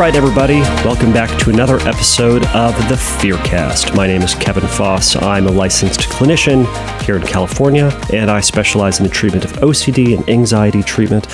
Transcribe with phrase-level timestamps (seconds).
[0.00, 3.94] right, everybody, welcome back to another episode of the Fearcast.
[3.94, 5.14] My name is Kevin Foss.
[5.14, 6.64] I'm a licensed clinician
[7.02, 11.26] here in California, and I specialize in the treatment of OCD and anxiety treatment.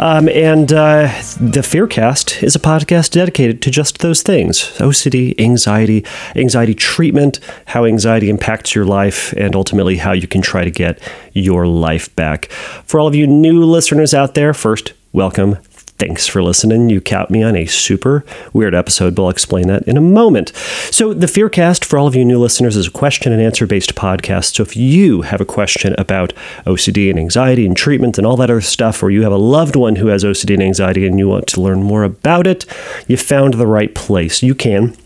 [0.00, 1.02] Um, and uh,
[1.38, 6.04] the Fearcast is a podcast dedicated to just those things OCD, anxiety,
[6.34, 11.00] anxiety treatment, how anxiety impacts your life, and ultimately how you can try to get
[11.32, 12.46] your life back.
[12.86, 15.58] For all of you new listeners out there, first, welcome.
[16.00, 16.88] Thanks for listening.
[16.88, 20.50] You caught me on a super weird episode, but I'll explain that in a moment.
[20.90, 23.94] So, the Fearcast, for all of you new listeners, is a question and answer based
[23.94, 24.54] podcast.
[24.54, 26.32] So, if you have a question about
[26.64, 29.76] OCD and anxiety and treatment and all that other stuff, or you have a loved
[29.76, 32.64] one who has OCD and anxiety and you want to learn more about it,
[33.06, 34.42] you found the right place.
[34.42, 34.96] You can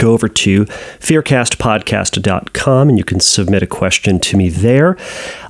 [0.00, 4.96] go over to fearcastpodcast.com and you can submit a question to me there.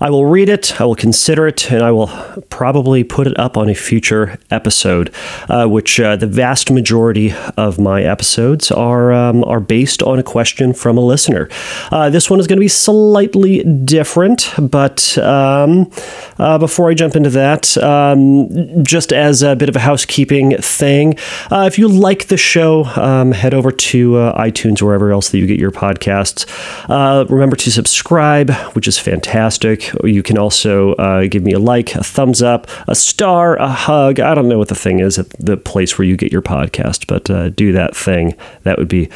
[0.01, 2.09] I will read it, I will consider it, and I will
[2.51, 5.15] probably put it up on a future episode,
[5.49, 10.23] uh, which uh, the vast majority of my episodes are, um, are based on a
[10.23, 11.49] question from a listener.
[11.93, 15.91] Uh, this one is going to be slightly different, but um,
[16.39, 21.17] uh, before I jump into that, um, just as a bit of a housekeeping thing,
[21.51, 25.39] uh, if you like the show, um, head over to uh, iTunes, wherever else that
[25.39, 26.47] you get your podcasts.
[26.89, 29.93] Uh, remember to subscribe, which is fantastic.
[30.03, 34.21] You can also uh, give me a like, a thumbs up, a star, a hug.
[34.21, 37.07] I don't know what the thing is at the place where you get your podcast,
[37.07, 38.35] but uh, do that thing.
[38.63, 39.09] That would be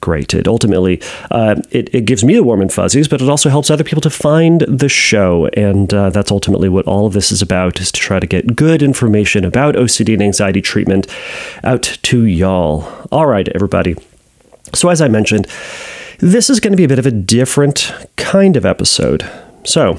[0.00, 0.34] great.
[0.34, 1.00] It ultimately
[1.30, 4.00] uh, it, it gives me the warm and fuzzies, but it also helps other people
[4.02, 7.92] to find the show, and uh, that's ultimately what all of this is about: is
[7.92, 11.06] to try to get good information about OCD and anxiety treatment
[11.62, 13.06] out to y'all.
[13.12, 13.96] All right, everybody.
[14.74, 15.46] So, as I mentioned,
[16.18, 19.28] this is going to be a bit of a different kind of episode.
[19.64, 19.98] So,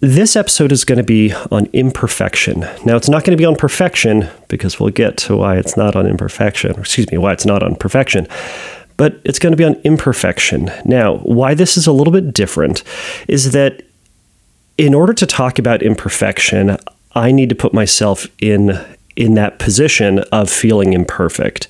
[0.00, 2.60] this episode is going to be on imperfection.
[2.84, 5.96] Now, it's not going to be on perfection because we'll get to why it's not
[5.96, 8.28] on imperfection, excuse me, why it's not on perfection,
[8.96, 10.70] but it's going to be on imperfection.
[10.84, 12.84] Now, why this is a little bit different
[13.26, 13.82] is that
[14.76, 16.76] in order to talk about imperfection,
[17.14, 18.78] I need to put myself in
[19.16, 21.66] in that position of feeling imperfect.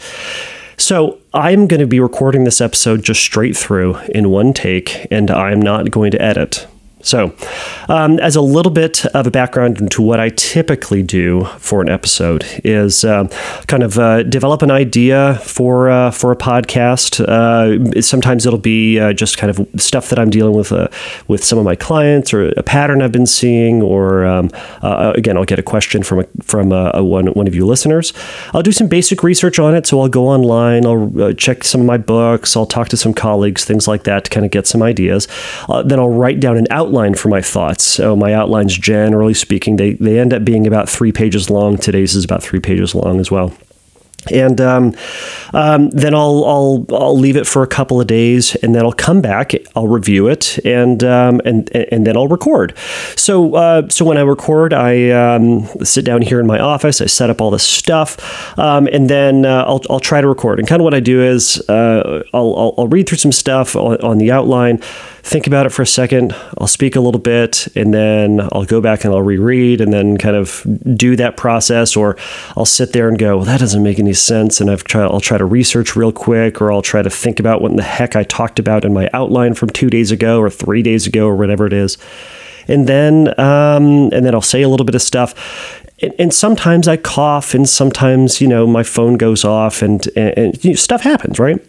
[0.79, 5.29] So I'm going to be recording this episode just straight through in one take, and
[5.29, 6.69] I'm not going to edit.
[7.01, 7.33] So,
[7.89, 11.89] um, as a little bit of a background into what I typically do for an
[11.89, 13.29] episode is uh,
[13.69, 17.21] kind of uh, develop an idea for uh, for a podcast.
[17.21, 20.89] Uh, sometimes it'll be uh, just kind of stuff that I'm dealing with uh,
[21.29, 24.51] with some of my clients, or a pattern I've been seeing, or um,
[24.83, 28.13] again, I'll get a question from a, from a, a one one of you listeners.
[28.53, 31.87] I'll do some basic research on it, so I'll go online, I'll check some of
[31.87, 34.83] my books, I'll talk to some colleagues, things like that, to kind of get some
[34.83, 35.29] ideas.
[35.85, 37.85] then I'll write down an outline outline for my thoughts.
[37.85, 41.77] So my outlines, generally speaking, they, they end up being about three pages long.
[41.77, 43.53] Today's is about three pages long as well
[44.31, 44.95] and um,
[45.55, 48.93] um, then I'll, I'll I'll leave it for a couple of days, and then I'll
[48.93, 49.53] come back.
[49.75, 52.77] I'll review it, and um, and and then I'll record.
[53.17, 57.01] So uh, so when I record, I um, sit down here in my office.
[57.01, 60.59] I set up all this stuff, um, and then uh, I'll I'll try to record.
[60.59, 63.77] And kind of what I do is uh, I'll, I'll, I'll read through some stuff
[63.77, 64.83] on, on the outline
[65.29, 66.35] think about it for a second.
[66.57, 70.17] I'll speak a little bit and then I'll go back and I'll reread and then
[70.17, 71.97] kind of do that process.
[71.97, 72.17] Or
[72.57, 74.61] I'll sit there and go, well, that doesn't make any sense.
[74.61, 77.63] And I've tried, I'll try to research real quick or I'll try to think about
[77.63, 80.51] what in the heck I talked about in my outline from two days ago or
[80.51, 81.99] three days ago or whatever it is.
[82.67, 85.35] And then, um, and then I'll say a little bit of stuff
[86.01, 90.65] and, sometimes I cough, and sometimes you know my phone goes off, and, and, and
[90.65, 91.61] you know, stuff happens, right?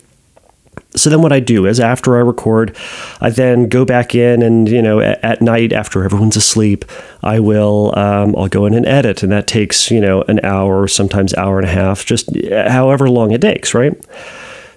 [0.96, 2.76] So then what I do is after I record,
[3.22, 6.86] I then go back in and you know at, at night after everyone's asleep,
[7.22, 10.88] I will um, I'll go in and edit, and that takes you know an hour,
[10.88, 13.94] sometimes hour and a half, just however long it takes, right?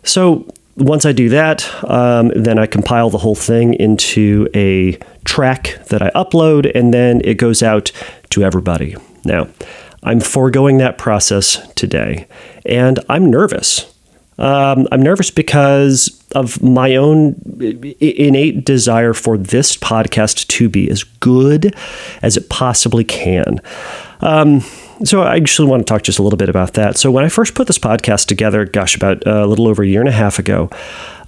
[0.05, 0.47] So
[0.77, 6.03] once I do that, um, then I compile the whole thing into a track that
[6.03, 7.93] I upload, and then it goes out
[8.31, 8.97] to everybody.
[9.25, 9.49] Now,
[10.03, 12.27] I'm foregoing that process today,
[12.67, 13.92] and I'm nervous.
[14.43, 17.37] Um, I'm nervous because of my own
[18.01, 21.77] innate desire for this podcast to be as good
[22.23, 23.61] as it possibly can.
[24.21, 24.63] Um,
[25.05, 26.97] so I actually want to talk just a little bit about that.
[26.97, 30.01] So when I first put this podcast together, gosh, about a little over a year
[30.01, 30.71] and a half ago,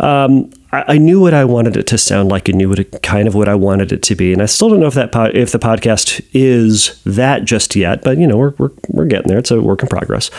[0.01, 2.49] um, I, I, knew what I wanted it to sound like.
[2.49, 4.69] I knew what it, kind of what I wanted it to be, and I still
[4.69, 8.03] don't know if that if the podcast is that just yet.
[8.03, 9.39] But you know, we're, we're we're getting there.
[9.39, 10.31] It's a work in progress.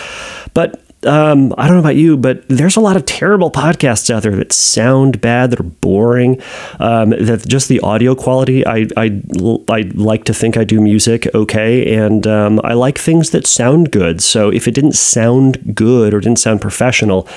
[0.54, 4.24] But um, I don't know about you, but there's a lot of terrible podcasts out
[4.24, 6.42] there that sound bad, that are boring,
[6.80, 8.66] um, that just the audio quality.
[8.66, 9.22] I, I,
[9.70, 13.92] I like to think I do music okay, and um, I like things that sound
[13.92, 14.22] good.
[14.22, 17.28] So if it didn't sound good or didn't sound professional,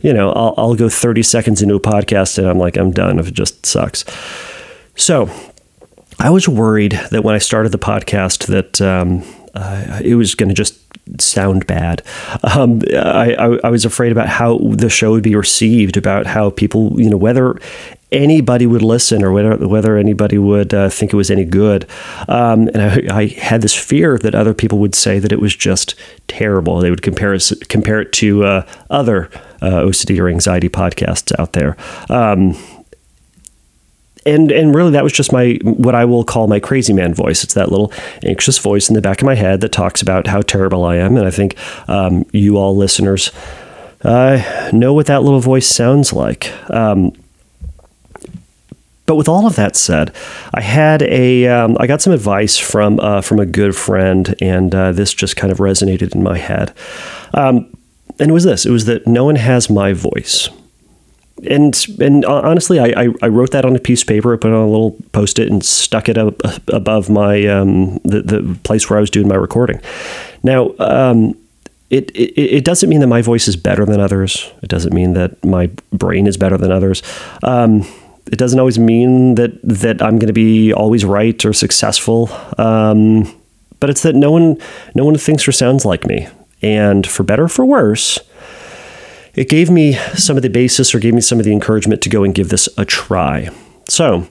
[0.00, 3.18] you know, I'll, I'll go 30 seconds into a podcast and I'm like, I'm done
[3.18, 4.04] if it just sucks.
[4.96, 5.30] So
[6.18, 9.24] I was worried that when I started the podcast that um,
[9.54, 10.78] uh, it was going to just
[11.20, 12.02] sound bad.
[12.42, 16.50] Um, I, I, I, was afraid about how the show would be received, about how
[16.50, 17.58] people, you know, whether
[18.10, 21.86] anybody would listen or whether whether anybody would uh, think it was any good.
[22.28, 25.54] Um, and I, I, had this fear that other people would say that it was
[25.54, 25.94] just
[26.28, 26.78] terrible.
[26.80, 29.30] They would compare it, compare it to uh, other
[29.60, 31.76] uh, OCD or anxiety podcasts out there.
[32.08, 32.56] Um,
[34.26, 37.44] and and really that was just my what I will call my crazy man voice.
[37.44, 37.92] It's that little
[38.22, 41.16] anxious voice in the back of my head that talks about how terrible I am,
[41.16, 41.56] and I think
[41.88, 43.30] um, you all listeners
[44.02, 46.52] uh, know what that little voice sounds like.
[46.70, 47.12] Um,
[49.06, 50.14] but with all of that said,
[50.54, 54.74] I had a um, I got some advice from uh, from a good friend, and
[54.74, 56.74] uh, this just kind of resonated in my head.
[57.34, 57.76] Um,
[58.18, 60.48] and it was this: it was that no one has my voice
[61.42, 64.62] and and honestly, I, I wrote that on a piece of paper, I put on
[64.62, 68.98] a little post it, and stuck it up above my um, the the place where
[68.98, 69.80] I was doing my recording.
[70.42, 71.36] Now, um,
[71.90, 74.50] it, it it doesn't mean that my voice is better than others.
[74.62, 77.02] It doesn't mean that my brain is better than others.
[77.42, 77.80] Um,
[78.26, 82.30] it doesn't always mean that that I'm going to be always right or successful.
[82.58, 83.24] Um,
[83.80, 84.56] but it's that no one
[84.94, 86.28] no one thinks or sounds like me,
[86.62, 88.20] and for better or for worse
[89.34, 92.08] it gave me some of the basis or gave me some of the encouragement to
[92.08, 93.48] go and give this a try.
[93.88, 94.26] So,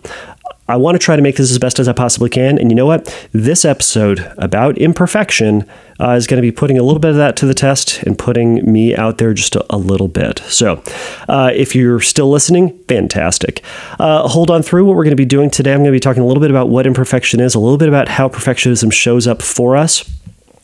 [0.68, 2.58] I want to try to make this as best as I possibly can.
[2.58, 3.28] And you know what?
[3.34, 5.68] This episode about imperfection
[6.00, 8.18] uh, is going to be putting a little bit of that to the test and
[8.18, 10.40] putting me out there just a, a little bit.
[10.40, 10.82] So,
[11.28, 13.62] uh, if you're still listening, fantastic.
[14.00, 15.74] Uh, hold on through what we're going to be doing today.
[15.74, 17.90] I'm going to be talking a little bit about what imperfection is, a little bit
[17.90, 20.10] about how perfectionism shows up for us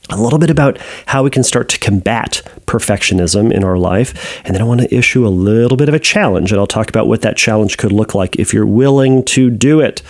[0.09, 0.77] a little bit about
[1.07, 4.41] how we can start to combat perfectionism in our life.
[4.45, 6.89] And then I want to issue a little bit of a challenge, and I'll talk
[6.89, 10.01] about what that challenge could look like if you're willing to do it.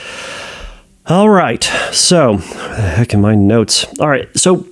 [1.07, 1.63] All right.
[1.91, 3.87] So, heck in my notes.
[3.99, 4.29] All right.
[4.37, 4.67] So,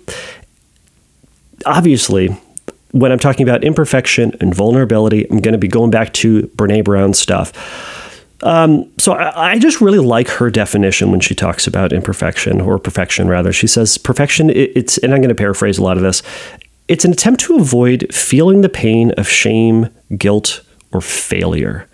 [1.66, 2.38] obviously,
[2.92, 6.84] when I'm talking about imperfection and vulnerability, I'm going to be going back to Brene
[6.84, 7.52] Brown stuff.
[8.44, 12.78] Um, so I, I, just really like her definition when she talks about imperfection or
[12.78, 13.52] perfection, rather.
[13.52, 14.52] She says perfection.
[14.52, 16.22] It, it's, and I'm going to paraphrase a lot of this.
[16.88, 20.62] It's an attempt to avoid feeling the pain of shame, guilt,
[20.92, 21.90] or failure.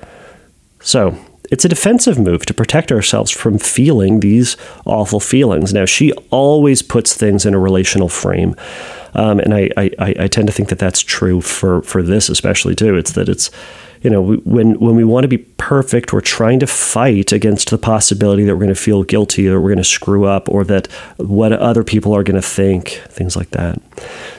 [0.82, 1.18] So
[1.50, 5.74] it's a defensive move to protect ourselves from feeling these awful feelings.
[5.74, 8.56] Now, she always puts things in a relational frame.
[9.14, 12.76] Um, and I, I, I tend to think that that's true for, for this, especially
[12.76, 12.96] too.
[12.96, 13.50] It's that it's,
[14.04, 17.78] you know, when when we want to be perfect, we're trying to fight against the
[17.78, 20.88] possibility that we're going to feel guilty or we're going to screw up or that
[21.18, 23.82] what other people are going to think, things like that.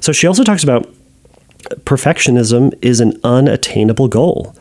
[0.00, 0.92] So she also talks about
[1.84, 4.54] perfectionism is an unattainable goal.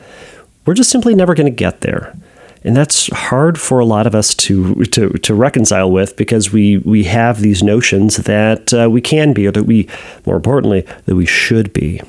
[0.66, 2.16] We're just simply never going to get there.
[2.64, 6.78] And that's hard for a lot of us to to, to reconcile with because we
[6.78, 9.90] we have these notions that uh, we can be, or that we,
[10.26, 12.02] more importantly, that we should be.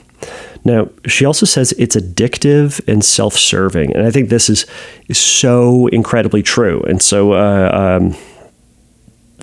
[0.65, 3.95] Now, she also says it's addictive and self serving.
[3.95, 4.67] And I think this is,
[5.09, 6.83] is so incredibly true.
[6.83, 8.17] And so, uh, um,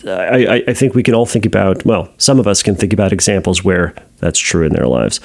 [0.04, 3.14] I, I, think we can all think about, well, some of us can think about
[3.14, 5.20] examples where that's true in their lives.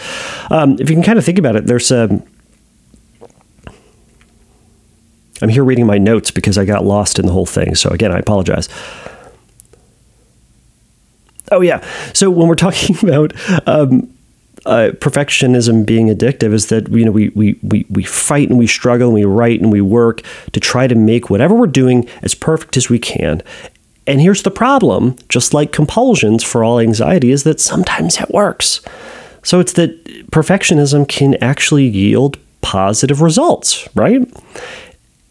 [0.51, 2.05] Um, if you can kind of think about it, there's a.
[2.05, 2.23] Um,
[5.43, 7.75] I'm here reading my notes because I got lost in the whole thing.
[7.75, 8.71] So, again, I apologize.
[11.53, 11.87] Oh, yeah.
[12.15, 13.35] So, when we're talking about
[13.69, 14.16] um,
[14.67, 18.67] uh, perfectionism being addictive is that you know we, we we we fight and we
[18.67, 22.35] struggle and we write and we work to try to make whatever we're doing as
[22.35, 23.43] perfect as we can.
[24.07, 28.81] And here's the problem, just like compulsions for all anxiety, is that sometimes it works.
[29.43, 34.29] So it's that perfectionism can actually yield positive results, right?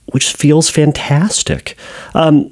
[0.08, 1.77] Which feels fantastic.
[2.13, 2.51] Um,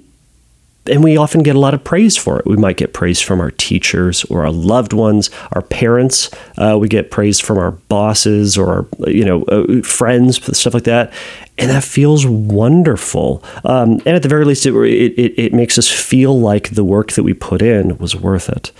[0.86, 2.46] and we often get a lot of praise for it.
[2.46, 6.30] We might get praise from our teachers or our loved ones, our parents.
[6.58, 10.84] Uh, we get praise from our bosses or our, you know uh, friends, stuff like
[10.84, 11.14] that,
[11.58, 13.44] and that feels wonderful.
[13.64, 17.14] Um, and at the very least, it, it, it makes us feel like the work
[17.14, 18.72] that we put in was worth it.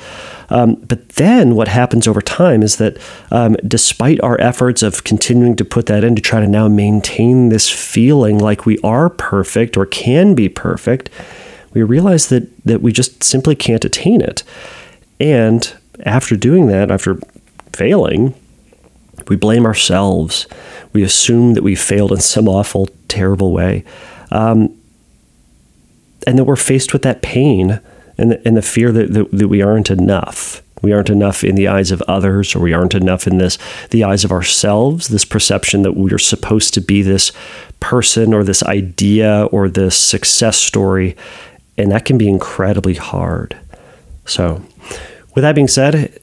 [0.50, 2.98] Um, but then what happens over time is that
[3.32, 7.50] um, despite our efforts of continuing to put that in to try to now maintain
[7.50, 11.10] this feeling like we are perfect or can be perfect
[11.74, 14.44] we realize that that we just simply can't attain it.
[15.20, 15.74] And
[16.06, 17.20] after doing that, after
[17.74, 18.36] failing,
[19.30, 20.48] We blame ourselves.
[20.92, 23.84] We assume that we failed in some awful, terrible way.
[24.32, 24.76] Um,
[26.26, 27.80] and then we're faced with that pain
[28.18, 30.62] and the, and the fear that, that, that we aren't enough.
[30.82, 33.58] We aren't enough in the eyes of others, or we aren't enough in this
[33.92, 35.08] the eyes of ourselves.
[35.08, 37.32] This perception that we're supposed to be this
[37.80, 41.16] person, or this idea, or this success story,
[41.78, 43.58] and that can be incredibly hard.
[44.26, 44.64] So,
[45.36, 46.20] with that being said,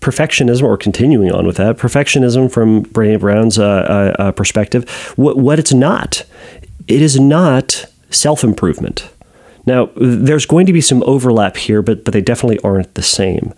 [0.00, 3.64] perfectionism, or continuing on with that, perfectionism from Brene Brown's uh,
[4.18, 6.24] uh, uh perspective, what, what it's not,
[6.88, 9.08] it is not self improvement.
[9.64, 13.54] Now, there's going to be some overlap here, but but they definitely aren't the same.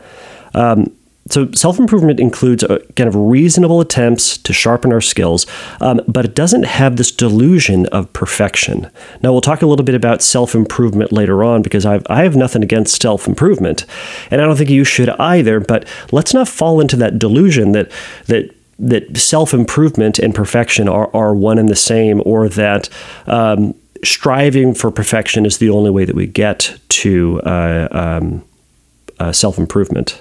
[0.54, 0.94] Um,
[1.30, 5.46] so self improvement includes a, kind of reasonable attempts to sharpen our skills,
[5.80, 8.90] um, but it doesn't have this delusion of perfection.
[9.22, 12.36] Now we'll talk a little bit about self improvement later on because I've, I have
[12.36, 13.86] nothing against self improvement,
[14.30, 15.60] and I don't think you should either.
[15.60, 17.90] But let's not fall into that delusion that
[18.26, 22.90] that that self improvement and perfection are, are one and the same, or that
[23.26, 28.44] um, striving for perfection is the only way that we get to uh, um,
[29.18, 30.20] uh, self improvement.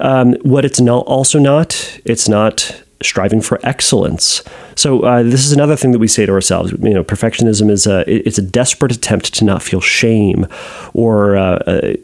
[0.00, 4.42] Um, what it's not, also not, it's not striving for excellence.
[4.74, 6.72] So uh, this is another thing that we say to ourselves.
[6.72, 10.46] You know, perfectionism is a it's a desperate attempt to not feel shame
[10.94, 11.94] or uh, uh,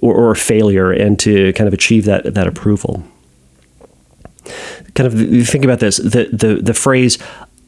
[0.00, 3.04] or, or failure and to kind of achieve that that approval.
[4.94, 7.18] Kind of think about this: the the the phrase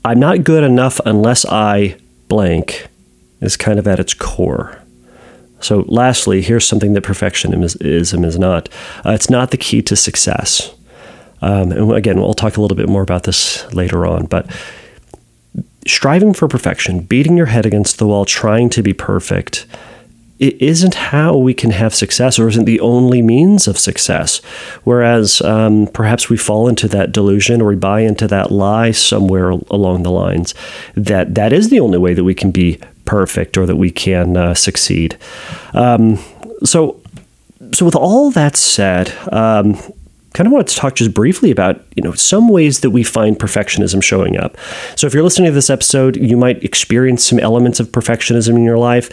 [0.05, 1.97] "I'm not good enough unless I."
[2.29, 2.89] blank
[3.41, 4.83] is kind of at its core.
[5.61, 8.69] So, lastly, here's something that perfectionism is not
[9.05, 10.75] uh, it's not the key to success.
[11.41, 14.51] Um, and again, we'll talk a little bit more about this later on, but
[15.87, 19.67] striving for perfection, beating your head against the wall, trying to be perfect,
[20.39, 24.39] it isn't how we can have success or isn't the only means of success.
[24.85, 29.51] Whereas um, perhaps we fall into that delusion or we buy into that lie somewhere
[29.51, 30.55] along the lines
[30.95, 34.37] that that is the only way that we can be perfect or that we can
[34.37, 35.17] uh, succeed.
[35.73, 36.19] Um,
[36.63, 37.01] so,
[37.73, 39.77] so with all that said, um,
[40.39, 43.37] kind of want to talk just briefly about you know some ways that we find
[43.37, 44.57] perfectionism showing up.
[44.95, 48.63] So if you're listening to this episode, you might experience some elements of perfectionism in
[48.63, 49.11] your life.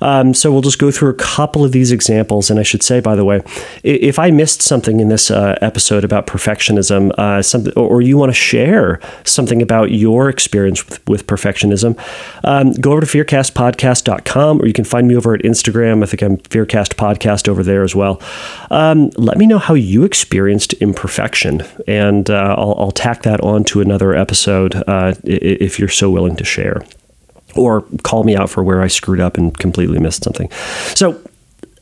[0.00, 2.48] Um, so we'll just go through a couple of these examples.
[2.48, 3.42] And I should say, by the way,
[3.82, 8.30] if I missed something in this uh, episode about perfectionism, uh, something, or you want
[8.30, 11.98] to share something about your experience with, with perfectionism,
[12.44, 16.04] um, go over to fearcastpodcast.com, or you can find me over at Instagram.
[16.04, 18.22] I think I'm Fearcast Podcast over there as well.
[18.70, 23.64] Um, let me know how you experienced imperfection and uh, I'll, I'll, tack that on
[23.64, 26.82] to another episode uh, if you're so willing to share.
[27.54, 30.50] Or call me out for where I screwed up and completely missed something.
[30.94, 31.20] So,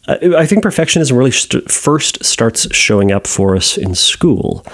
[0.08, 4.64] I think perfectionism really st- first starts showing up for us in school.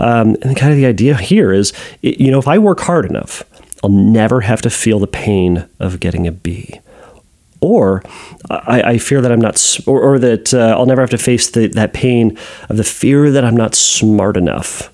[0.00, 3.44] Um, and kind of the idea here is, you know, if I work hard enough,
[3.84, 6.80] I'll never have to feel the pain of getting a B.
[7.62, 8.02] Or
[8.50, 11.48] I, I fear that I'm not, or, or that uh, I'll never have to face
[11.48, 12.36] the, that pain
[12.68, 14.90] of the fear that I'm not smart enough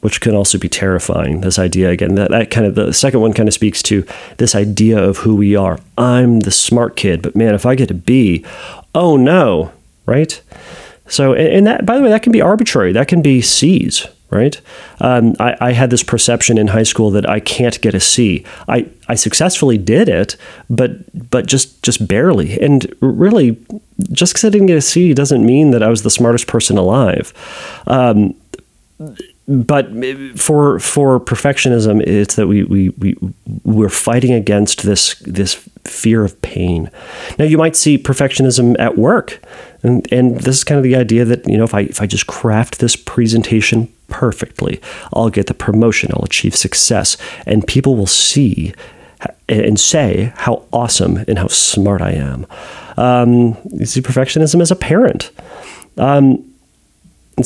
[0.00, 1.42] which can also be terrifying.
[1.42, 4.06] This idea again, that, that kind of the second one kind of speaks to
[4.38, 5.78] this idea of who we are.
[5.98, 8.44] I'm the smart kid, but man, if I get a B,
[8.94, 9.72] oh no,
[10.06, 10.40] right?
[11.06, 12.92] So, and that, by the way, that can be arbitrary.
[12.92, 14.60] That can be C's, right?
[15.00, 18.44] Um, I, I, had this perception in high school that I can't get a C.
[18.68, 20.36] I, I successfully did it,
[20.68, 22.60] but but just just barely.
[22.60, 23.56] And really,
[24.12, 26.78] just because I didn't get a C doesn't mean that I was the smartest person
[26.78, 27.32] alive.
[27.86, 28.34] Um,
[29.50, 29.88] but
[30.38, 33.16] for for perfectionism, it's that we we we
[33.64, 36.88] we're fighting against this this fear of pain.
[37.36, 39.42] Now you might see perfectionism at work,
[39.82, 42.06] and and this is kind of the idea that you know if I if I
[42.06, 44.80] just craft this presentation perfectly,
[45.14, 48.74] I'll get the promotion, I'll achieve success, and people will see
[49.48, 52.46] and say how awesome and how smart I am.
[52.96, 55.30] Um, you see perfectionism as a parent.
[55.96, 56.49] Um,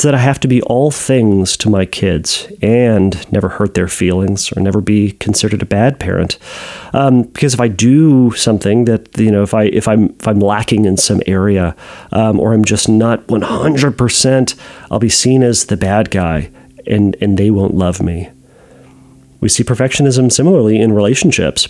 [0.02, 4.52] that I have to be all things to my kids and never hurt their feelings
[4.52, 6.38] or never be considered a bad parent.
[6.92, 10.40] Um, because if I do something that you know, if I if I'm if I'm
[10.40, 11.76] lacking in some area,
[12.12, 14.54] um, or I'm just not 100 percent,
[14.90, 16.50] I'll be seen as the bad guy,
[16.86, 18.30] and and they won't love me.
[19.40, 21.68] We see perfectionism similarly in relationships.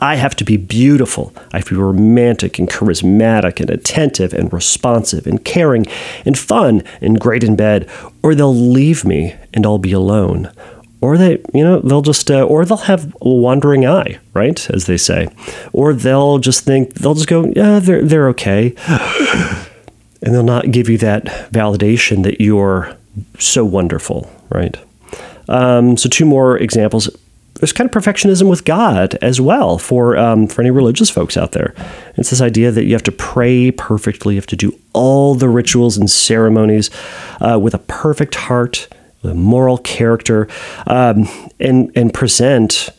[0.00, 1.32] I have to be beautiful.
[1.52, 5.86] I have to be romantic and charismatic and attentive and responsive and caring
[6.24, 7.88] and fun and great in bed,
[8.22, 10.52] or they'll leave me and I'll be alone.
[11.00, 14.86] Or they, you know, they'll just, uh, or they'll have a wandering eye, right, as
[14.86, 15.28] they say.
[15.72, 18.74] Or they'll just think, they'll just go, yeah, they're, they're okay.
[20.22, 22.96] and they'll not give you that validation that you're
[23.38, 24.76] so wonderful, right?
[25.48, 27.10] Um, so, two more examples.
[27.62, 31.52] There's kind of perfectionism with God as well for um, for any religious folks out
[31.52, 31.76] there.
[32.16, 35.48] It's this idea that you have to pray perfectly, you have to do all the
[35.48, 36.90] rituals and ceremonies
[37.40, 38.88] uh, with a perfect heart,
[39.22, 40.48] with a moral character,
[40.88, 41.28] um,
[41.60, 42.90] and and present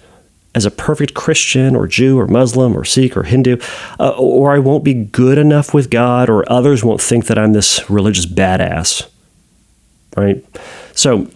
[0.55, 3.57] as a perfect Christian or Jew or Muslim or Sikh or Hindu,
[3.99, 7.51] uh, or I won't be good enough with God, or others won't think that I'm
[7.51, 9.09] this religious badass.
[10.15, 10.41] Right?
[10.93, 11.27] So,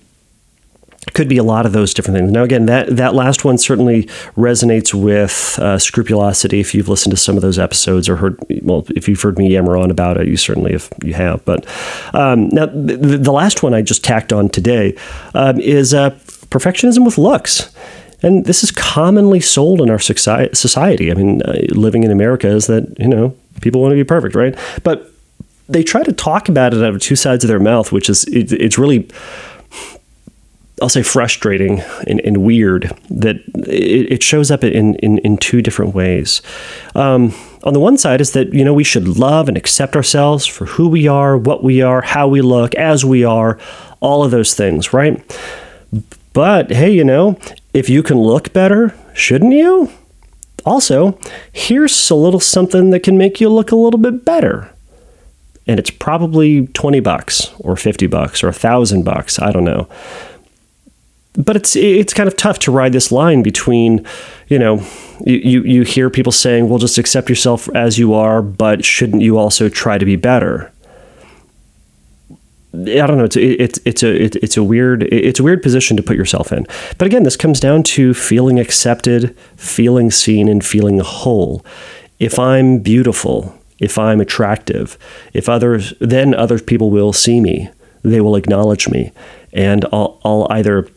[1.14, 2.32] could be a lot of those different things.
[2.32, 4.04] Now, again, that, that last one certainly
[4.36, 6.60] resonates with uh, scrupulosity.
[6.60, 9.52] If you've listened to some of those episodes or heard, well, if you've heard me
[9.52, 11.44] yammer on about it, you certainly if you have.
[11.46, 11.66] But
[12.14, 14.98] um, now, the, the, last one I just tacked on today
[15.34, 16.12] um, is uh,
[16.50, 17.74] perfectionism with looks.
[18.24, 21.12] And this is commonly sold in our society.
[21.12, 24.34] I mean, uh, living in America is that, you know, people want to be perfect,
[24.34, 24.58] right?
[24.84, 25.12] But
[25.70, 28.24] they try to talk about it out of two sides of their mouth, which is,
[28.26, 29.08] it, it's really,
[30.81, 35.63] I'll say frustrating and, and weird that it, it, shows up in, in, in two
[35.63, 36.43] different ways.
[36.93, 40.46] Um, on the one side is that, you know, we should love and accept ourselves
[40.46, 43.57] for who we are, what we are, how we look, as we are,
[44.01, 45.19] all of those things, right?
[46.34, 47.39] But hey, you know,
[47.74, 49.91] if you can look better, shouldn't you?
[50.63, 51.17] Also,
[51.51, 54.69] here's a little something that can make you look a little bit better.
[55.65, 59.39] And it's probably 20 bucks or 50 bucks or a thousand bucks.
[59.39, 59.89] I don't know.
[61.38, 64.06] But it's it's kind of tough to ride this line between,
[64.48, 64.84] you know,
[65.24, 69.38] you, you hear people saying, well, just accept yourself as you are, but shouldn't you
[69.38, 70.72] also try to be better?
[72.74, 73.24] I don't know.
[73.24, 76.67] It's it's it's a it's a weird it's a weird position to put yourself in.
[76.98, 81.65] But again, this comes down to feeling accepted, feeling seen, and feeling whole.
[82.20, 84.98] If I'm beautiful, if I'm attractive,
[85.34, 87.70] if others then other people will see me,
[88.03, 89.12] they will acknowledge me,
[89.53, 90.88] and I'll I'll either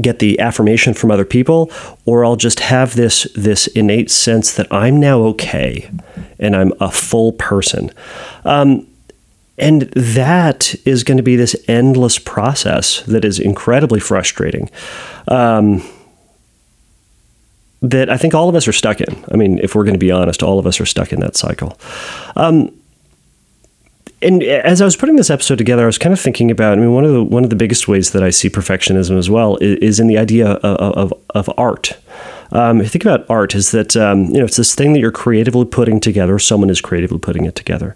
[0.00, 1.70] get the affirmation from other people
[2.04, 5.90] or I'll just have this this innate sense that I'm now okay
[6.38, 7.90] and I'm a full person.
[8.44, 8.86] Um,
[9.58, 14.70] and that is going to be this endless process that is incredibly frustrating.
[15.28, 15.82] Um,
[17.82, 19.24] that I think all of us are stuck in.
[19.30, 21.36] I mean, if we're going to be honest, all of us are stuck in that
[21.36, 21.78] cycle.
[22.36, 22.79] Um,
[24.22, 26.78] and as I was putting this episode together, I was kind of thinking about.
[26.78, 29.30] I mean, one of the one of the biggest ways that I see perfectionism as
[29.30, 31.98] well is, is in the idea of of, of art.
[32.52, 35.00] Um, if you think about art, is that um, you know it's this thing that
[35.00, 36.38] you're creatively putting together.
[36.38, 37.94] Someone is creatively putting it together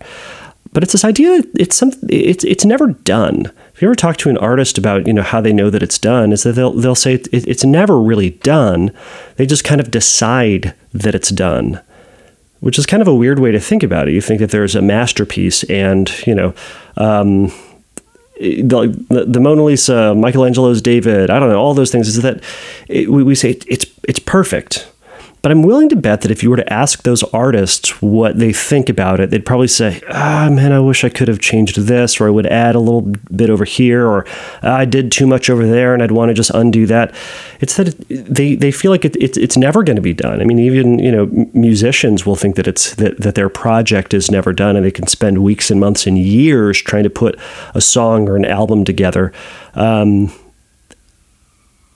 [0.75, 3.51] but it's this idea that it's some it's it's never done.
[3.73, 6.01] If you ever talk to an artist about you know how they know that it's
[6.01, 8.93] done, is that they'll they'll say it, it's never really done.
[9.37, 11.81] They just kind of decide that it's done,
[12.65, 14.15] which is kind of a weird way to think about it.
[14.15, 16.55] You think that there's a masterpiece, and you know.
[16.97, 17.53] Um,
[18.37, 22.43] the, the Mona Lisa, Michelangelo's David, I don't know, all those things is that
[22.89, 24.91] it, we, we say it's it's perfect,
[25.45, 28.51] but I'm willing to bet that if you were to ask those artists what they
[28.51, 32.19] think about it, they'd probably say, ah, man, I wish I could have changed this,
[32.19, 34.25] or I would add a little bit over here, or
[34.63, 37.15] ah, I did too much over there and I'd want to just undo that.
[37.61, 40.41] It's that they, they feel like it, it, it's never going to be done.
[40.41, 44.31] I mean, even, you know, musicians will think that it's that, that their project is
[44.31, 47.39] never done and they can spend weeks and months and years trying to put
[47.75, 49.31] a song or an album together.
[49.75, 50.33] Um,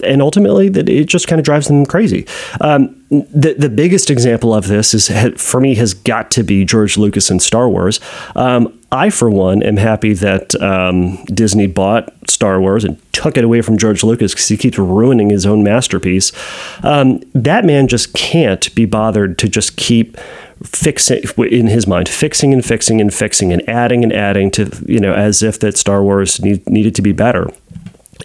[0.04, 2.26] and ultimately that it just kind of drives them crazy.
[2.60, 6.98] Um, the the biggest example of this is for me has got to be George
[6.98, 8.00] Lucas and Star Wars.
[8.36, 13.44] Um, I, for one, am happy that um, Disney bought Star Wars and took it
[13.44, 16.32] away from George Lucas because he keeps ruining his own masterpiece.
[16.82, 20.16] Um, that man just can't be bothered to just keep
[20.64, 24.98] fixing in his mind fixing and fixing and fixing and adding and adding to you
[24.98, 27.48] know as if that Star Wars need, needed to be better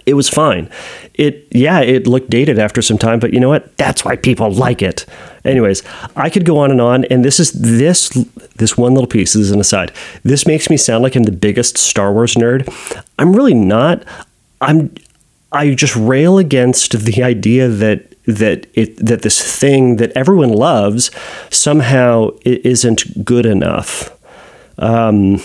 [0.06, 0.70] it was fine.
[1.14, 3.76] It yeah, it looked dated after some time, but you know what?
[3.78, 5.06] That's why people like it.
[5.46, 5.84] Anyways,
[6.16, 8.10] I could go on and on, and this is this
[8.56, 9.34] this one little piece.
[9.34, 9.92] This is an aside.
[10.24, 12.68] This makes me sound like I'm the biggest Star Wars nerd.
[13.20, 14.04] I'm really not.
[14.62, 14.94] I'm
[15.52, 21.12] I just rail against the idea that that it that this thing that everyone loves
[21.50, 24.10] somehow isn't good enough.
[24.78, 25.40] Um,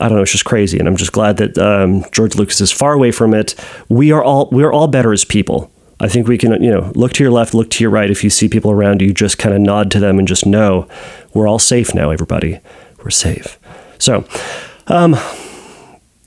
[0.00, 0.78] I don't know, it's just crazy.
[0.78, 3.54] And I'm just glad that um, George Lucas is far away from it.
[3.88, 5.70] We are all we're all better as people.
[6.00, 8.10] I think we can, you know, look to your left, look to your right.
[8.10, 10.88] If you see people around you, just kind of nod to them and just know
[11.34, 12.58] we're all safe now, everybody.
[13.04, 13.58] We're safe.
[13.98, 14.26] So,
[14.86, 15.14] um,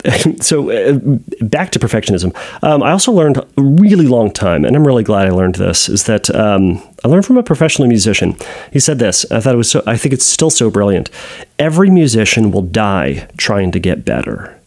[0.42, 1.00] so uh,
[1.42, 2.36] back to perfectionism.
[2.62, 5.90] Um, I also learned a really long time, and I'm really glad I learned this.
[5.90, 8.38] Is that um, I learned from a professional musician.
[8.72, 9.30] He said this.
[9.32, 9.72] I thought it was.
[9.72, 11.10] So, I think it's still so brilliant.
[11.60, 14.58] Every musician will die trying to get better.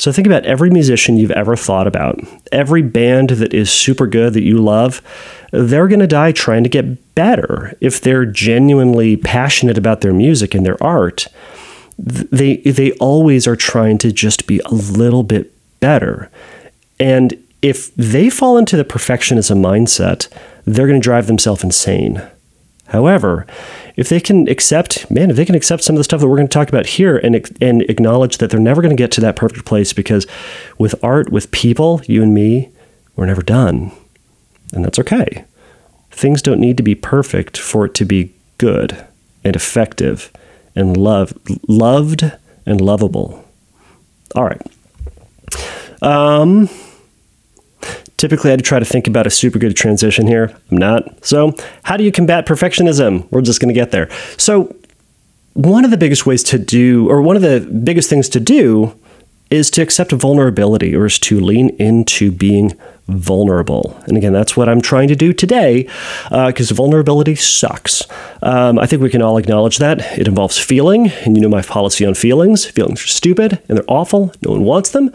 [0.00, 2.18] So think about every musician you've ever thought about,
[2.52, 5.02] every band that is super good that you love,
[5.52, 7.76] they're going to die trying to get better.
[7.82, 11.26] If they're genuinely passionate about their music and their art,
[11.98, 16.30] they they always are trying to just be a little bit better.
[16.98, 20.28] And if they fall into the perfectionism mindset,
[20.64, 22.22] they're going to drive themselves insane.
[22.88, 23.46] However,
[23.96, 26.36] if they can accept, man, if they can accept some of the stuff that we're
[26.36, 29.20] going to talk about here and and acknowledge that they're never going to get to
[29.20, 30.26] that perfect place because
[30.76, 32.70] with art, with people, you and me,
[33.14, 33.92] we're never done.
[34.72, 35.44] And that's okay.
[36.10, 39.06] Things don't need to be perfect for it to be good
[39.44, 40.32] and effective
[40.74, 41.32] and love,
[41.68, 42.32] loved
[42.66, 43.44] and lovable.
[44.34, 44.62] All right.
[46.02, 46.68] Um,
[48.20, 50.54] typically, I'd try to think about a super good transition here.
[50.70, 51.24] I'm not.
[51.24, 53.26] So, how do you combat perfectionism?
[53.30, 54.10] We're just going to get there.
[54.36, 54.76] So,
[55.54, 58.94] one of the biggest ways to do, or one of the biggest things to do,
[59.50, 62.72] is to accept vulnerability or is to lean into being
[63.08, 64.00] vulnerable.
[64.06, 65.84] And again, that's what I'm trying to do today
[66.28, 68.04] because uh, vulnerability sucks.
[68.42, 70.00] Um, I think we can all acknowledge that.
[70.16, 72.64] It involves feeling, and you know my policy on feelings.
[72.64, 74.32] Feelings are stupid and they're awful.
[74.42, 75.12] No one wants them.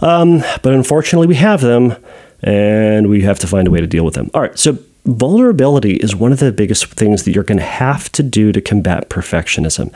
[0.00, 1.96] Um, but unfortunately, we have them
[2.42, 4.30] and we have to find a way to deal with them.
[4.34, 8.10] All right, so vulnerability is one of the biggest things that you're going to have
[8.12, 9.92] to do to combat perfectionism.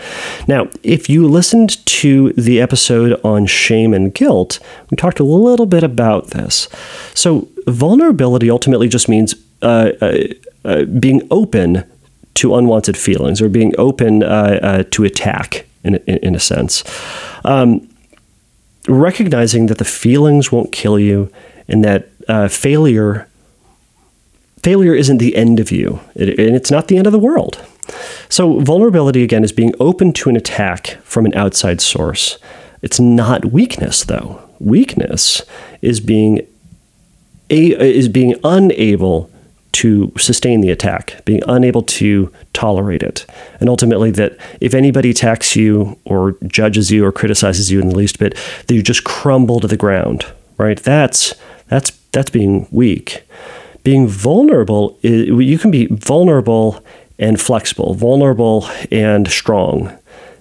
[0.48, 4.58] Now, if you listened to the episode on shame and guilt,
[4.90, 6.68] we talked a little bit about this.
[7.14, 10.18] So, vulnerability ultimately just means uh, uh,
[10.64, 11.84] uh, being open
[12.34, 16.84] to unwanted feelings or being open uh, uh, to attack, in, in, in a sense.
[17.44, 17.88] Um,
[18.88, 21.32] recognizing that the feelings won't kill you
[21.68, 23.28] and that uh, failure
[24.62, 27.64] failure isn't the end of you, and it's not the end of the world.
[28.28, 32.38] So, vulnerability again is being open to an attack from an outside source.
[32.82, 34.42] It's not weakness, though.
[34.58, 35.42] Weakness
[35.82, 36.40] is being
[37.48, 39.30] a, is being unable
[39.72, 43.26] to sustain the attack, being unable to tolerate it.
[43.60, 47.96] And ultimately, that if anybody attacks you or judges you or criticizes you in the
[47.96, 48.34] least bit,
[48.66, 50.26] that you just crumble to the ground,
[50.58, 50.78] right?
[50.78, 51.34] That's,
[51.68, 53.22] that's, that's being weak
[53.86, 56.84] being vulnerable, you can be vulnerable
[57.20, 59.96] and flexible, vulnerable and strong,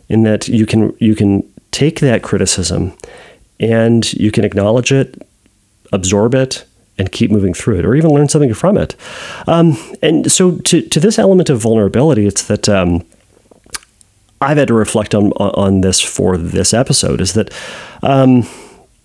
[0.09, 2.91] in that you can you can take that criticism
[3.59, 5.21] and you can acknowledge it,
[5.93, 6.65] absorb it,
[6.97, 8.95] and keep moving through it, or even learn something from it.
[9.45, 12.67] Um, and so, to to this element of vulnerability, it's that.
[12.67, 13.05] Um,
[14.41, 17.53] I've had to reflect on on this for this episode is that,
[18.01, 18.47] um,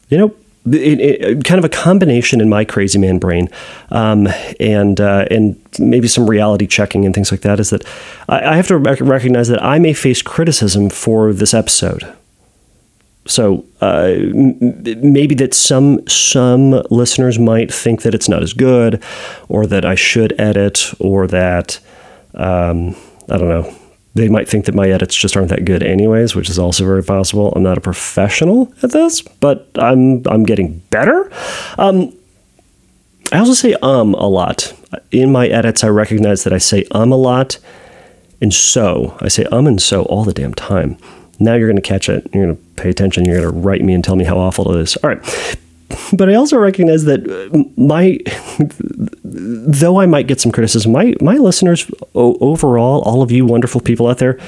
[0.09, 0.35] you know,
[0.67, 3.49] it, it, kind of a combination in my crazy man brain,
[3.91, 7.59] um, and uh, and maybe some reality checking and things like that.
[7.61, 7.85] Is that
[8.29, 12.15] I, I have to rec- recognize that I may face criticism for this episode.
[13.27, 19.03] So uh, m- maybe that some some listeners might think that it's not as good,
[19.49, 21.81] or that I should edit, or that
[22.35, 22.97] um,
[23.31, 23.80] I don't know
[24.15, 27.03] they might think that my edits just aren't that good anyways, which is also very
[27.03, 27.53] possible.
[27.53, 31.31] I'm not a professional at this, but I'm I'm getting better.
[31.79, 32.13] Um,
[33.33, 34.73] I also say um a lot.
[35.13, 37.59] In my edits, I recognize that I say um a lot
[38.41, 39.17] and so.
[39.21, 40.97] I say um and so all the damn time.
[41.39, 42.29] Now you're going to catch it.
[42.35, 43.25] You're going to pay attention.
[43.25, 44.97] You're going to write me and tell me how awful it is.
[44.99, 45.57] All right.
[46.13, 47.25] But I also recognize that
[47.77, 48.19] my
[49.33, 54.09] though I might get some criticism, my my listeners overall, all of you wonderful people
[54.09, 54.39] out there,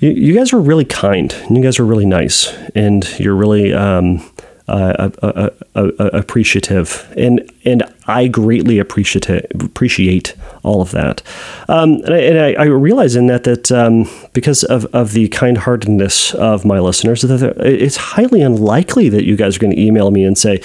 [0.00, 1.34] you, you guys are really kind.
[1.50, 4.22] You guys are really nice, and you're really um,
[4.68, 11.22] uh, uh, uh, appreciative, and and I greatly appreciate appreciate all of that.
[11.68, 15.28] Um, and, I, and I, I, realize in that that um, because of, of the
[15.28, 19.80] kind heartedness of my listeners, that it's highly unlikely that you guys are going to
[19.80, 20.60] email me and say,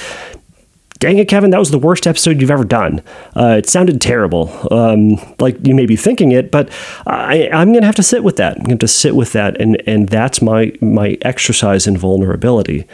[1.01, 3.01] dang it, Kevin, that was the worst episode you've ever done.
[3.35, 4.49] Uh, it sounded terrible.
[4.71, 6.69] Um, like you may be thinking it, but
[7.05, 8.57] I, am going to have to sit with that.
[8.57, 12.85] I'm going to sit with that, and and that's my my exercise in vulnerability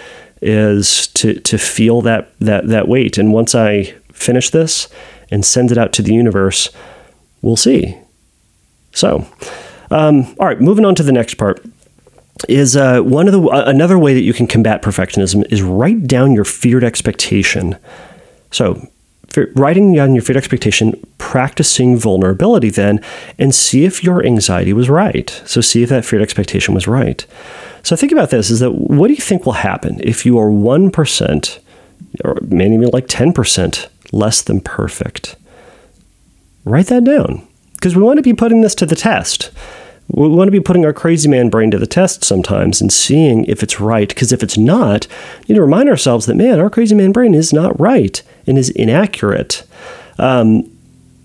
[0.41, 3.17] is to to feel that that that weight.
[3.17, 4.87] And once I finish this
[5.29, 6.69] and send it out to the universe,
[7.41, 7.97] we'll see.
[8.93, 9.27] So,
[9.91, 11.63] um, all right, moving on to the next part
[12.47, 16.07] is uh, one of the uh, another way that you can combat perfectionism is write
[16.07, 17.77] down your feared expectation.
[18.51, 18.87] So,
[19.55, 23.03] writing down your feared expectation, practicing vulnerability then,
[23.37, 25.29] and see if your anxiety was right.
[25.45, 27.25] So, see if that feared expectation was right.
[27.87, 30.49] So think about this is that what do you think will happen if you are
[30.49, 31.59] 1%
[32.25, 35.37] or maybe like 10% less than perfect?
[36.65, 39.51] Write that down because we want to be putting this to the test.
[40.09, 43.43] We want to be putting our crazy man brain to the test sometimes and seeing
[43.45, 44.07] if it's right.
[44.07, 45.05] Because if it's not,
[45.41, 48.57] you need to remind ourselves that, man, our crazy man brain is not right and
[48.57, 49.63] is inaccurate.
[50.17, 50.71] Um,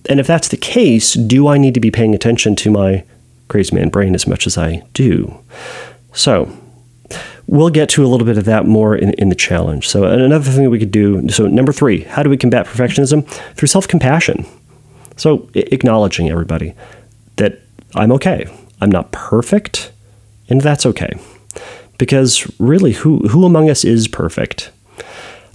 [0.09, 3.05] and if that's the case, do I need to be paying attention to my
[3.49, 5.33] crazy man brain as much as I do?
[6.13, 6.55] So,
[7.47, 9.89] we'll get to a little bit of that more in, in the challenge.
[9.89, 13.27] So, another thing we could do so, number three, how do we combat perfectionism?
[13.55, 14.45] Through self compassion.
[15.17, 16.75] So, acknowledging everybody
[17.37, 17.61] that
[17.95, 18.47] I'm okay.
[18.83, 19.93] I'm not perfect,
[20.49, 21.13] and that's okay.
[21.99, 24.73] Because really, who, who among us is perfect?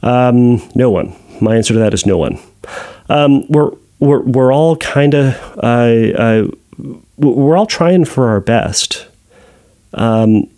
[0.02, 1.14] Um, no one.
[1.42, 2.40] My answer to that is no one.
[3.10, 6.48] Um, we're, we're, we're all kind of, uh, uh,
[7.18, 9.06] we're all trying for our best.
[9.94, 10.50] Um,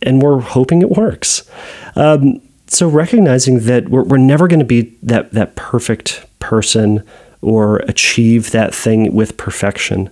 [0.00, 1.48] and we're hoping it works.
[1.94, 7.06] Um, so recognizing that we're, we're never going to be that, that perfect person
[7.42, 10.10] or achieve that thing with perfection.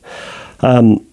[0.61, 1.07] Um,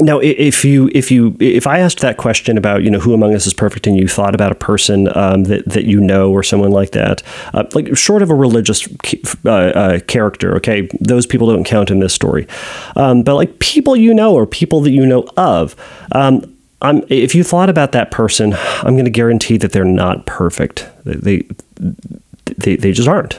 [0.00, 3.34] now, if you if you if I asked that question about you know who among
[3.34, 6.42] us is perfect, and you thought about a person um, that that you know or
[6.42, 8.88] someone like that, uh, like short of a religious
[9.44, 12.48] uh, uh, character, okay, those people don't count in this story,
[12.96, 15.76] um, but like people you know or people that you know of.
[16.12, 16.44] Um,
[17.08, 18.52] if you thought about that person,
[18.82, 20.86] I'm going to guarantee that they're not perfect.
[21.04, 21.46] They,
[22.44, 23.38] they, they just aren't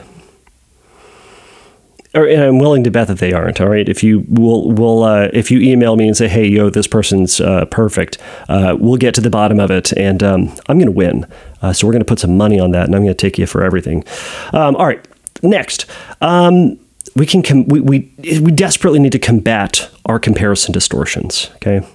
[2.16, 3.60] or, and I'm willing to bet that they aren't.
[3.60, 6.70] All right, if you will, will uh, if you email me and say, "Hey, yo,
[6.70, 10.78] this person's uh, perfect," uh, we'll get to the bottom of it, and um, I'm
[10.78, 11.26] going to win.
[11.62, 13.38] Uh, so we're going to put some money on that, and I'm going to take
[13.38, 14.04] you for everything.
[14.52, 15.06] Um, all right,
[15.42, 15.86] next.
[16.20, 16.78] Um,
[17.14, 21.50] we can com- we, we we desperately need to combat our comparison distortions.
[21.56, 21.86] Okay,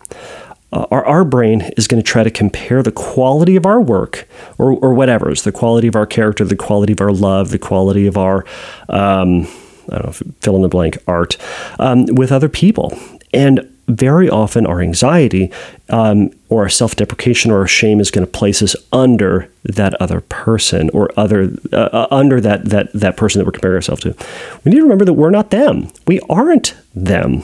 [0.71, 4.27] uh, our, our brain is going to try to compare the quality of our work
[4.57, 7.60] or, or whatever is the quality of our character, the quality of our love, the
[7.60, 8.45] quality of our
[8.89, 9.47] um,
[9.91, 11.38] I don't know, fill in the blank, art,
[11.80, 12.97] um, with other people.
[13.34, 15.51] And very often our anxiety
[15.89, 20.21] um, or our self-deprecation or our shame is going to place us under that other
[20.21, 24.15] person or other uh, uh, under that that that person that we're comparing ourselves to.
[24.63, 25.91] We need to remember that we're not them.
[26.08, 27.43] We aren't them,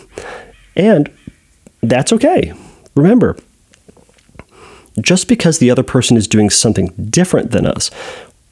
[0.75, 1.12] and
[1.81, 2.53] that's okay.
[2.95, 3.38] Remember,
[5.01, 7.91] just because the other person is doing something different than us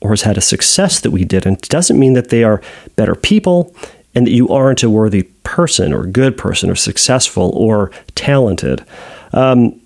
[0.02, 2.62] or has had a success that we didn't doesn't mean that they are
[2.96, 3.76] better people
[4.14, 8.86] and that you aren't a worthy person or good person or successful or talented.
[9.34, 9.80] Um,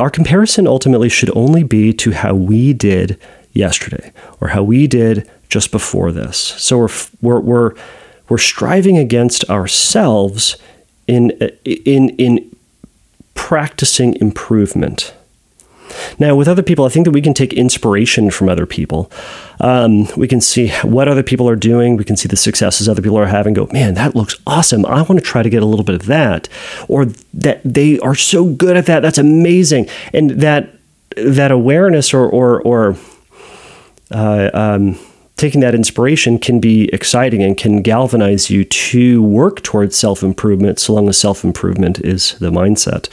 [0.00, 3.20] our comparison ultimately should only be to how we did
[3.52, 6.38] yesterday or how we did just before this.
[6.38, 6.88] So we're
[7.20, 7.74] we're we're,
[8.28, 10.56] we're striving against ourselves
[11.06, 11.30] in
[11.64, 12.56] in in
[13.34, 15.14] practicing improvement.
[16.18, 19.10] Now, with other people, I think that we can take inspiration from other people.
[19.60, 21.96] Um, we can see what other people are doing.
[21.96, 23.54] We can see the successes other people are having.
[23.54, 24.84] Go, man, that looks awesome.
[24.86, 26.48] I want to try to get a little bit of that,
[26.88, 29.00] or that they are so good at that.
[29.00, 30.74] That's amazing, and that
[31.16, 32.96] that awareness or or or
[34.10, 34.98] uh, um,
[35.42, 40.78] taking that inspiration can be exciting and can galvanize you to work towards self improvement
[40.78, 43.08] so long as self improvement is the mindset.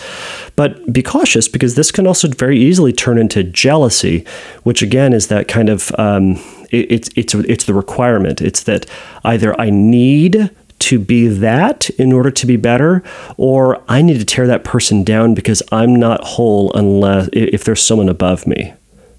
[0.55, 4.25] But be cautious because this can also very easily turn into jealousy,
[4.61, 6.35] which again is that kind of um,
[6.69, 8.41] it, it's it's it's the requirement.
[8.41, 8.85] It's that
[9.23, 13.01] either I need to be that in order to be better,
[13.37, 17.81] or I need to tear that person down because I'm not whole unless if there's
[17.81, 18.75] someone above me.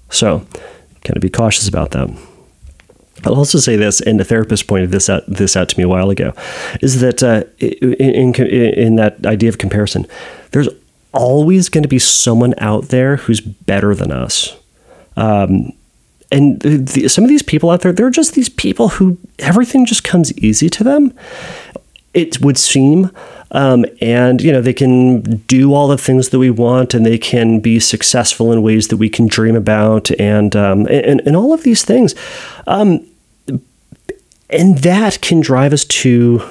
[0.09, 0.45] So,
[1.03, 2.09] kind of be cautious about that.
[3.25, 5.89] I'll also say this, and the therapist pointed this out this out to me a
[5.89, 6.33] while ago,
[6.81, 10.07] is that uh, in, in, in that idea of comparison,
[10.51, 10.69] there's
[11.13, 14.55] always going to be someone out there who's better than us.
[15.17, 15.73] Um,
[16.31, 20.03] and the, some of these people out there, they're just these people who everything just
[20.03, 21.13] comes easy to them.
[22.13, 23.11] It would seem,
[23.51, 27.17] um, and you know they can do all the things that we want, and they
[27.17, 31.53] can be successful in ways that we can dream about, and um, and, and all
[31.53, 32.13] of these things.
[32.67, 33.05] Um,
[34.51, 36.41] and that can drive us to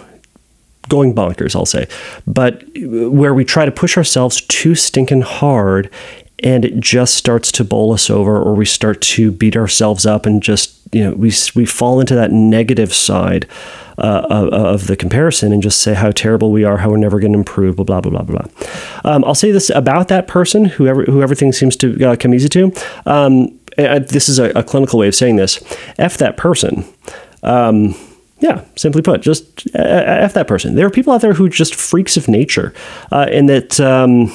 [0.89, 1.87] going bonkers, I'll say.
[2.27, 5.91] But where we try to push ourselves too stinking hard
[6.43, 10.27] and it just starts to bowl us over or we start to beat ourselves up
[10.27, 13.47] and just you know we we fall into that negative side
[13.99, 17.33] uh, of, the comparison and just say how terrible we are how we're never going
[17.33, 18.47] to improve blah blah blah blah blah.
[19.05, 22.49] Um, I'll say this about that person whoever who everything seems to uh, come easy
[22.49, 22.73] to.
[23.05, 25.63] Um, this is a, a, clinical way of saying this.
[25.99, 26.85] F that person
[27.43, 27.95] um,
[28.41, 30.75] yeah, simply put, just uh, f that person.
[30.75, 32.73] There are people out there who are just freaks of nature,
[33.13, 34.33] uh, and that um,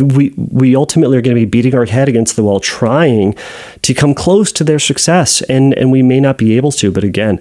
[0.00, 3.34] we we ultimately are going to be beating our head against the wall, trying
[3.82, 6.92] to come close to their success, and and we may not be able to.
[6.92, 7.40] But again,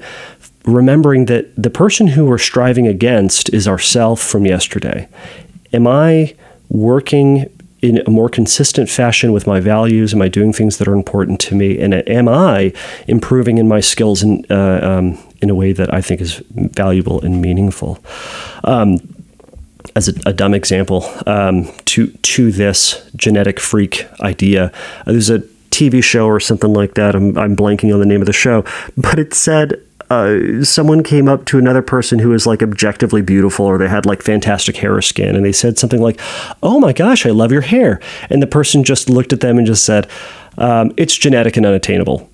[0.66, 5.10] remembering that the person who we're striving against is ourself from yesterday,
[5.74, 6.36] am I
[6.70, 7.50] working
[7.84, 10.14] in a more consistent fashion with my values?
[10.14, 11.78] Am I doing things that are important to me?
[11.80, 12.72] And am I
[13.08, 17.22] improving in my skills in, uh, um, in a way that I think is valuable
[17.22, 18.00] and meaningful?
[18.64, 19.00] Um,
[19.98, 24.72] as a, a, dumb example um, to to this genetic freak idea,
[25.06, 27.16] uh, there's a TV show or something like that.
[27.16, 28.64] I'm, I'm blanking on the name of the show,
[28.98, 33.66] but it said uh, someone came up to another person who was like objectively beautiful
[33.66, 36.20] or they had like fantastic hair or skin and they said something like
[36.62, 38.00] oh my gosh i love your hair.
[38.30, 40.10] And the person just looked at them and just said
[40.58, 42.30] um, it's genetic and unattainable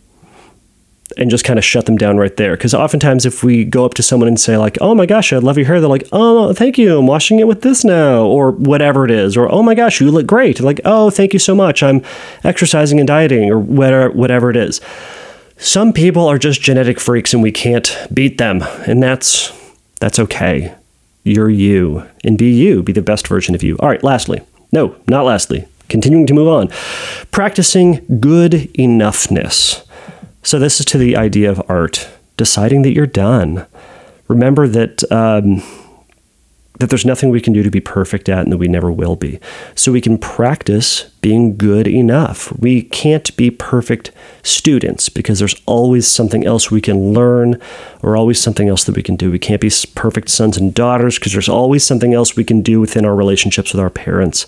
[1.18, 2.56] and just kind of shut them down right there.
[2.56, 5.38] Because oftentimes if we go up to someone and say like oh my gosh i
[5.38, 8.52] love your hair they're like oh thank you i'm washing it with this now or
[8.52, 11.56] whatever it is or oh my gosh you look great like oh thank you so
[11.56, 12.02] much i'm
[12.44, 14.80] exercising and dieting or whatever whatever it is
[15.60, 19.52] some people are just genetic freaks and we can't beat them, and that's
[20.00, 20.74] that's okay.
[21.24, 23.78] You're you, and be you, be the best version of you.
[23.80, 24.42] All right, lastly,
[24.72, 26.70] no, not lastly, continuing to move on,
[27.32, 29.86] practicing good enoughness.
[30.44, 33.66] So, this is to the idea of art, deciding that you're done.
[34.30, 35.62] Remember that um,
[36.80, 39.18] that there's nothing we can do to be perfect at and that we never will
[39.18, 39.40] be.
[39.76, 42.52] So we can practice being good enough.
[42.58, 44.12] We can't be perfect
[44.44, 47.62] students because there's always something else we can learn
[48.02, 49.32] or always something else that we can do.
[49.32, 52.80] We can't be perfect sons and daughters because there's always something else we can do
[52.80, 54.48] within our relationships with our parents.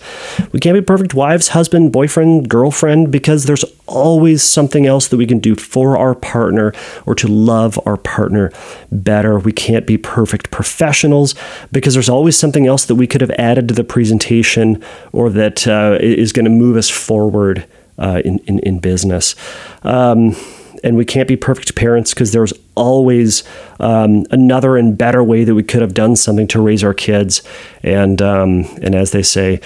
[0.51, 5.25] We can't be perfect wives, husband, boyfriend, girlfriend because there's always something else that we
[5.25, 6.73] can do for our partner
[7.05, 8.51] or to love our partner
[8.91, 9.37] better.
[9.37, 11.35] We can't be perfect professionals
[11.71, 14.81] because there's always something else that we could have added to the presentation
[15.11, 17.65] or that uh, is going to move us forward
[17.97, 19.35] uh, in, in, in business.
[19.83, 20.35] Um,
[20.83, 23.43] and we can't be perfect parents because there's always
[23.79, 27.43] um, another and better way that we could have done something to raise our kids.
[27.83, 29.61] And um, and as they say,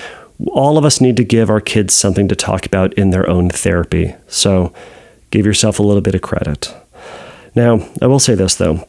[0.52, 3.50] all of us need to give our kids something to talk about in their own
[3.50, 4.16] therapy.
[4.28, 4.74] So
[5.32, 6.74] give yourself a little bit of credit.
[7.56, 8.86] Now, I will say this though.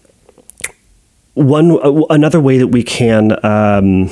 [1.34, 4.10] One uh, another way that we can um,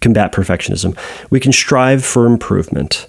[0.00, 0.96] combat perfectionism,
[1.30, 3.06] we can strive for improvement.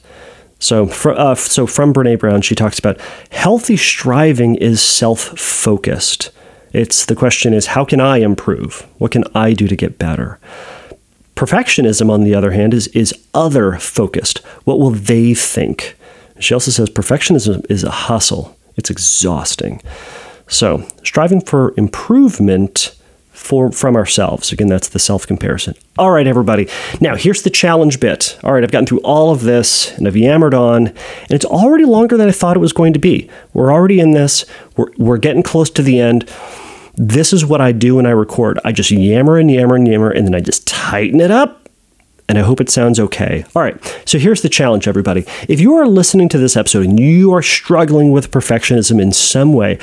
[0.59, 2.99] So, uh, so from Brene Brown, she talks about
[3.31, 6.31] healthy striving is self-focused.
[6.73, 8.87] It's the question is how can I improve?
[8.97, 10.39] What can I do to get better?
[11.35, 14.39] Perfectionism, on the other hand, is is other focused.
[14.65, 15.95] What will they think?
[16.39, 18.57] She also says perfectionism is a hustle.
[18.75, 19.81] It's exhausting.
[20.47, 22.96] So, striving for improvement
[23.47, 24.51] for from ourselves.
[24.51, 25.73] Again, that's the self comparison.
[25.97, 26.67] All right, everybody.
[26.99, 28.37] Now, here's the challenge bit.
[28.43, 31.85] All right, I've gotten through all of this and I've yammered on, and it's already
[31.85, 33.29] longer than I thought it was going to be.
[33.53, 36.29] We're already in this, we're, we're getting close to the end.
[36.95, 38.59] This is what I do when I record.
[38.65, 41.69] I just yammer and yammer and yammer, and then I just tighten it up.
[42.29, 43.45] And I hope it sounds okay.
[43.55, 45.25] All right, so here's the challenge, everybody.
[45.47, 49.53] If you are listening to this episode and you are struggling with perfectionism in some
[49.53, 49.79] way,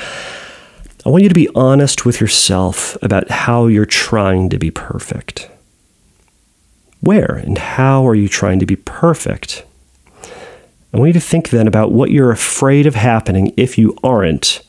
[1.05, 5.51] I want you to be honest with yourself about how you're trying to be perfect.
[6.99, 9.63] Where and how are you trying to be perfect?
[10.23, 14.61] I want you to think then about what you're afraid of happening if you aren't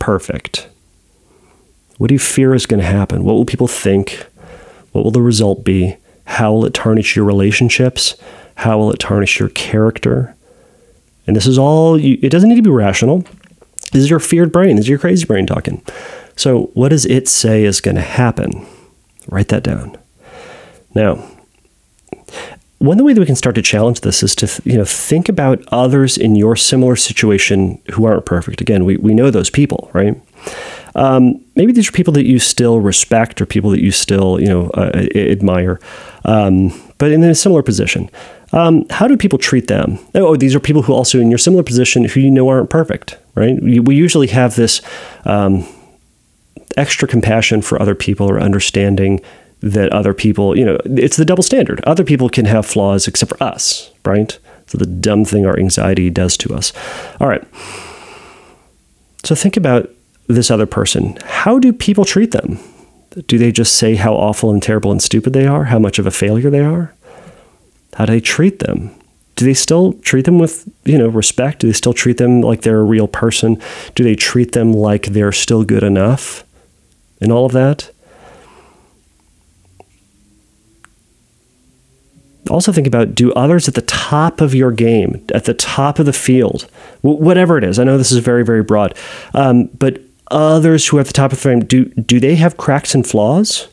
[0.00, 0.68] perfect.
[1.98, 3.22] What do you fear is going to happen?
[3.22, 4.26] What will people think?
[4.90, 5.96] What will the result be?
[6.24, 8.16] How will it tarnish your relationships?
[8.56, 10.34] How will it tarnish your character?
[11.28, 13.24] And this is all, it doesn't need to be rational.
[13.92, 14.76] This is your feared brain.
[14.76, 15.82] This is your crazy brain talking.
[16.36, 18.66] So, what does it say is going to happen?
[19.28, 19.96] Write that down.
[20.94, 21.24] Now,
[22.80, 25.62] one way that we can start to challenge this is to you know think about
[25.68, 28.62] others in your similar situation who aren't perfect.
[28.62, 30.20] Again, we, we know those people, right?
[30.94, 34.48] Um, maybe these are people that you still respect or people that you still you
[34.48, 35.78] know uh, admire,
[36.24, 38.10] um, but in a similar position.
[38.52, 39.98] Um, how do people treat them?
[40.14, 43.18] Oh, these are people who also in your similar position who you know aren't perfect,
[43.34, 43.60] right?
[43.62, 44.80] We, usually have this
[45.24, 45.66] um,
[46.76, 49.20] extra compassion for other people or understanding
[49.60, 51.82] that other people, you know, it's the double standard.
[51.84, 54.38] Other people can have flaws except for us, right?
[54.66, 56.72] So the dumb thing our anxiety does to us.
[57.20, 57.44] All right.
[59.24, 59.90] So think about
[60.28, 61.18] this other person.
[61.24, 62.58] How do people treat them?
[63.26, 65.64] Do they just say how awful and terrible and stupid they are?
[65.64, 66.94] How much of a failure they are?
[67.94, 68.94] How do they treat them?
[69.40, 71.60] Do they still treat them with, you know, respect?
[71.60, 73.58] Do they still treat them like they're a real person?
[73.94, 76.44] Do they treat them like they're still good enough?
[77.22, 77.90] And all of that?
[82.50, 86.04] also think about do others at the top of your game, at the top of
[86.04, 86.68] the field,
[87.00, 87.78] whatever it is.
[87.78, 88.94] I know this is very, very broad,
[89.32, 92.58] um, but others who are at the top of the frame, do do they have
[92.58, 93.68] cracks and flaws?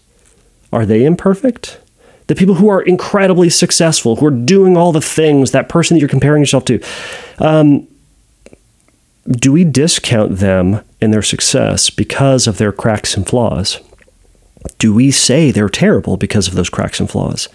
[0.71, 1.79] Are they imperfect?
[2.27, 5.99] The people who are incredibly successful, who are doing all the things, that person that
[5.99, 6.79] you're comparing yourself to,
[7.39, 7.87] um,
[9.29, 13.79] do we discount them and their success because of their cracks and flaws?
[14.77, 17.49] Do we say they're terrible because of those cracks and flaws?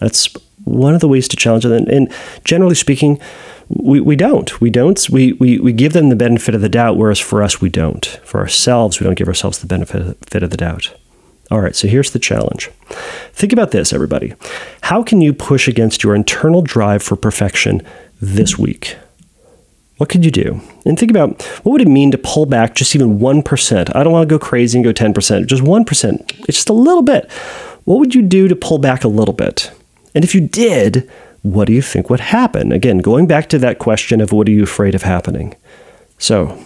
[0.00, 0.28] That's
[0.64, 1.86] one of the ways to challenge them.
[1.88, 2.12] And
[2.44, 3.20] generally speaking,
[3.68, 4.60] we, we don't.
[4.60, 5.08] We don't.
[5.10, 8.06] We, we, we give them the benefit of the doubt, whereas for us, we don't.
[8.24, 10.94] For ourselves, we don't give ourselves the benefit of the doubt.
[11.50, 12.70] All right, so here's the challenge.
[13.32, 14.34] Think about this, everybody.
[14.82, 17.82] How can you push against your internal drive for perfection
[18.20, 18.96] this week?
[19.98, 20.60] What could you do?
[20.84, 23.96] And think about what would it mean to pull back just even 1%?
[23.96, 26.38] I don't want to go crazy and go 10%, just 1%.
[26.40, 27.30] It's just a little bit.
[27.84, 29.70] What would you do to pull back a little bit?
[30.14, 31.08] And if you did,
[31.42, 32.72] what do you think would happen?
[32.72, 35.54] Again, going back to that question of what are you afraid of happening?
[36.18, 36.62] So,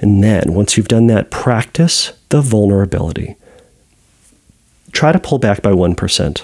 [0.00, 3.36] and then once you've done that, practice the vulnerability.
[4.98, 6.42] Try to pull back by 1%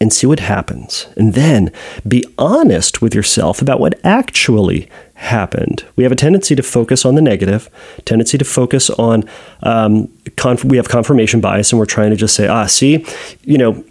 [0.00, 1.06] and see what happens.
[1.18, 1.70] And then
[2.08, 5.84] be honest with yourself about what actually happened.
[5.94, 7.68] We have a tendency to focus on the negative,
[8.06, 9.28] tendency to focus on,
[9.64, 13.04] um, conf- we have confirmation bias, and we're trying to just say, ah, see,
[13.44, 13.84] you know,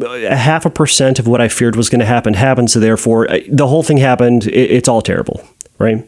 [0.00, 3.28] a half a percent of what I feared was going to happen happened, so therefore
[3.46, 4.46] the whole thing happened.
[4.46, 5.46] It, it's all terrible,
[5.78, 6.02] right?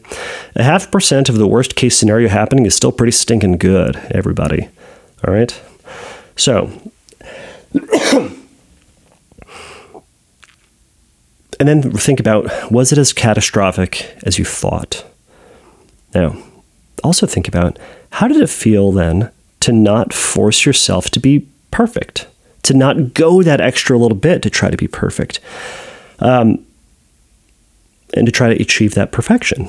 [0.55, 4.69] A half percent of the worst case scenario happening is still pretty stinking good, everybody.
[5.23, 5.61] All right.
[6.39, 6.71] So,
[7.73, 8.31] and
[11.59, 15.05] then think about was it as catastrophic as you thought?
[16.15, 16.41] Now,
[17.03, 17.77] also think about
[18.11, 22.25] how did it feel then to not force yourself to be perfect,
[22.63, 25.41] to not go that extra little bit to try to be perfect,
[26.19, 26.65] um,
[28.13, 29.67] and to try to achieve that perfection?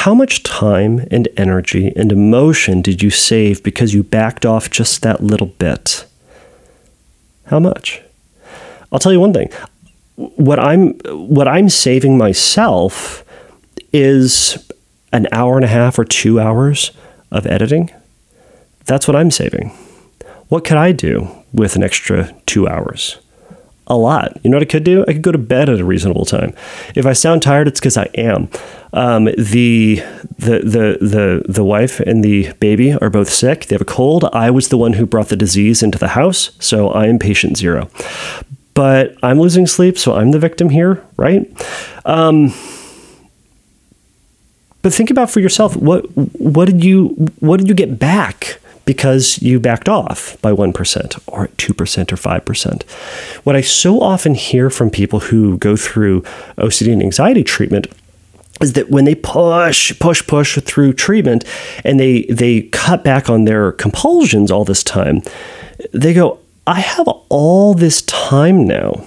[0.00, 5.02] How much time and energy and emotion did you save because you backed off just
[5.02, 6.04] that little bit?
[7.46, 8.02] How much?
[8.92, 9.50] I'll tell you one thing
[10.14, 13.24] what I'm what I'm saving myself
[13.92, 14.70] is
[15.12, 16.92] an hour and a half or two hours
[17.32, 17.90] of editing.
[18.84, 19.70] That's what I'm saving.
[20.48, 23.18] What could I do with an extra two hours?
[23.88, 24.36] A lot.
[24.42, 25.02] You know what I could do?
[25.02, 26.54] I could go to bed at a reasonable time.
[26.94, 28.48] If I sound tired, it's because I am.
[28.92, 30.02] Um, the,
[30.38, 33.66] the the the the wife and the baby are both sick.
[33.66, 34.24] They have a cold.
[34.32, 37.56] I was the one who brought the disease into the house, so I am patient
[37.56, 37.88] zero
[38.76, 41.50] but I'm losing sleep, so I'm the victim here, right?
[42.04, 42.52] Um,
[44.82, 47.08] but think about for yourself what what did you
[47.40, 52.82] what did you get back because you backed off by 1% or 2% or 5%.
[53.44, 56.22] What I so often hear from people who go through
[56.56, 57.88] OCD and anxiety treatment
[58.62, 61.44] is that when they push push push through treatment
[61.84, 65.20] and they they cut back on their compulsions all this time,
[65.92, 69.04] they go I have all this time now.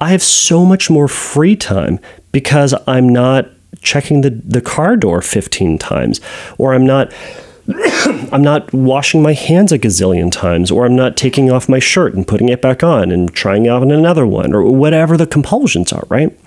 [0.00, 1.98] I have so much more free time
[2.30, 3.48] because I'm not
[3.80, 6.20] checking the, the car door 15 times,
[6.56, 7.12] or I'm not.
[8.32, 12.14] I'm not washing my hands a gazillion times, or I'm not taking off my shirt
[12.14, 16.04] and putting it back on and trying out another one, or whatever the compulsions are,
[16.08, 16.38] right?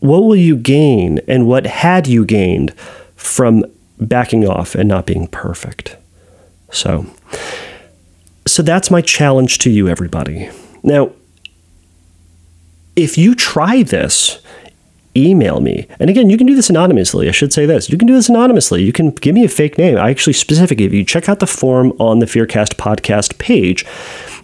[0.00, 2.74] What will you gain, and what had you gained
[3.14, 3.64] from
[4.00, 5.96] backing off and not being perfect?
[6.72, 7.06] So,
[8.46, 10.50] so that's my challenge to you, everybody.
[10.82, 11.12] Now,
[12.96, 14.40] if you try this,
[15.16, 15.86] email me.
[15.98, 17.28] And again, you can do this anonymously.
[17.28, 17.88] I should say this.
[17.88, 18.82] You can do this anonymously.
[18.82, 19.96] You can give me a fake name.
[19.96, 23.84] I actually specifically, if you check out the form on the Fearcast podcast page,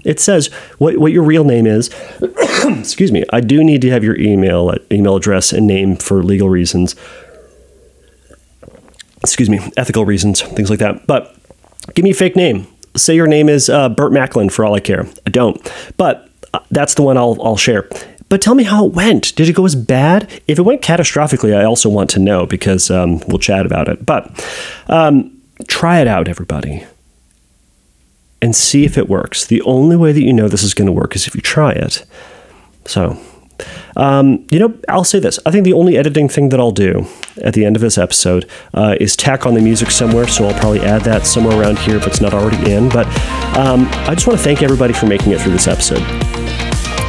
[0.04, 0.46] it says
[0.78, 1.90] what, what your real name is.
[2.64, 3.24] Excuse me.
[3.32, 6.94] I do need to have your email email address and name for legal reasons.
[9.22, 11.06] Excuse me, ethical reasons, things like that.
[11.06, 11.36] But
[11.94, 12.66] give me a fake name
[12.96, 15.06] say your name is uh, Burt Macklin for all I care.
[15.26, 17.88] I don't, but uh, that's the one I'll, I'll share.
[18.30, 19.34] But tell me how it went.
[19.36, 20.30] Did it go as bad?
[20.46, 24.06] If it went catastrophically, I also want to know because um, we'll chat about it.
[24.06, 24.30] But
[24.88, 26.86] um, try it out, everybody,
[28.40, 29.44] and see if it works.
[29.44, 31.72] The only way that you know this is going to work is if you try
[31.72, 32.06] it.
[32.86, 33.18] So
[33.96, 35.38] um, you know, I'll say this.
[35.44, 37.06] I think the only editing thing that I'll do
[37.42, 40.26] at the end of this episode uh, is tack on the music somewhere.
[40.26, 42.88] So I'll probably add that somewhere around here if it's not already in.
[42.88, 43.06] But
[43.58, 46.29] um, I just want to thank everybody for making it through this episode.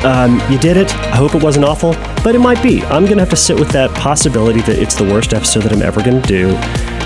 [0.03, 0.93] Um, you did it.
[0.95, 1.93] I hope it wasn't awful,
[2.23, 2.83] but it might be.
[2.83, 5.71] I'm going to have to sit with that possibility that it's the worst episode that
[5.71, 6.49] I'm ever going to do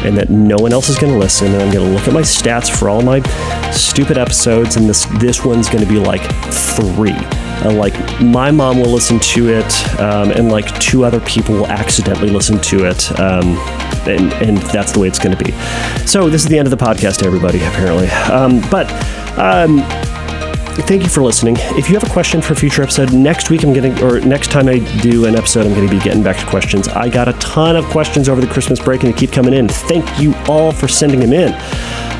[0.05, 1.47] and that no one else is going to listen.
[1.47, 3.21] And I'm going to look at my stats for all my
[3.71, 6.21] stupid episodes, and this, this one's going to be like
[6.53, 7.15] three.
[7.63, 11.67] Uh, like my mom will listen to it, um, and like two other people will
[11.67, 13.57] accidentally listen to it, um,
[14.07, 15.51] and, and that's the way it's going to be.
[16.05, 17.59] So this is the end of the podcast, everybody.
[17.63, 18.89] Apparently, um, but
[19.37, 19.79] um,
[20.83, 21.55] thank you for listening.
[21.77, 24.51] If you have a question for a future episode, next week I'm getting, or next
[24.51, 26.87] time I do an episode, I'm going to be getting back to questions.
[26.89, 29.67] I got a ton of questions over the Christmas break and they keep coming in.
[29.67, 31.53] Thank you all for sending them in.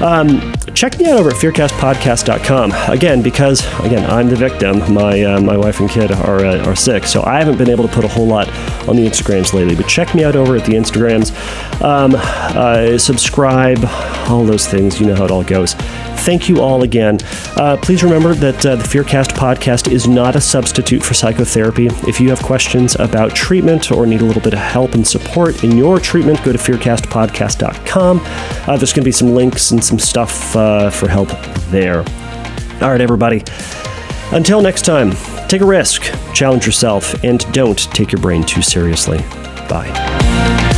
[0.01, 2.71] Um, check me out over at fearcastpodcast.com.
[2.91, 4.93] Again, because, again, I'm the victim.
[4.93, 7.87] My, uh, my wife and kid are, uh, are sick, so I haven't been able
[7.87, 8.49] to put a whole lot
[8.87, 9.75] on the Instagrams lately.
[9.75, 11.31] But check me out over at the Instagrams.
[11.81, 13.79] Um, uh, subscribe,
[14.29, 14.99] all those things.
[14.99, 15.75] You know how it all goes.
[16.25, 17.19] Thank you all again.
[17.55, 21.87] Uh, please remember that uh, the Fearcast podcast is not a substitute for psychotherapy.
[22.07, 25.63] If you have questions about treatment or need a little bit of help and support
[25.63, 28.21] in your treatment, go to fearcastpodcast.com.
[28.25, 31.29] Uh, there's going to be some links and some stuff uh, for help
[31.69, 31.99] there.
[32.81, 33.43] All right, everybody.
[34.31, 35.11] Until next time,
[35.47, 39.19] take a risk, challenge yourself, and don't take your brain too seriously.
[39.69, 40.73] Bye.